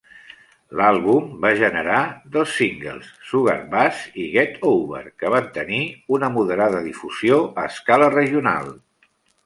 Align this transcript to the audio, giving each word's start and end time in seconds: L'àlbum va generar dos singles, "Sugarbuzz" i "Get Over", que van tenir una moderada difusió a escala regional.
L'àlbum 0.77 1.27
va 1.43 1.51
generar 1.59 1.99
dos 2.37 2.55
singles, 2.61 3.11
"Sugarbuzz" 3.33 4.01
i 4.25 4.27
"Get 4.39 4.59
Over", 4.73 5.05
que 5.23 5.35
van 5.37 5.53
tenir 5.59 5.83
una 6.19 6.35
moderada 6.39 6.85
difusió 6.91 7.43
a 7.63 7.71
escala 7.75 8.13
regional. 8.21 8.79